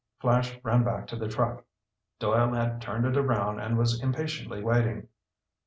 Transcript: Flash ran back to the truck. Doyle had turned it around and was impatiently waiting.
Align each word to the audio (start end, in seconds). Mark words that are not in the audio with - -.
Flash 0.19 0.59
ran 0.63 0.83
back 0.83 1.05
to 1.05 1.15
the 1.15 1.27
truck. 1.27 1.63
Doyle 2.17 2.55
had 2.55 2.81
turned 2.81 3.05
it 3.05 3.15
around 3.15 3.59
and 3.59 3.77
was 3.77 4.01
impatiently 4.01 4.63
waiting. 4.63 5.09